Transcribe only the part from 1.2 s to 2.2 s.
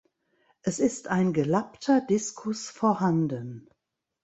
gelappter